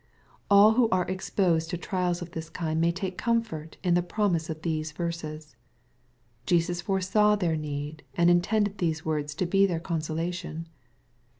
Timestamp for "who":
0.71-0.89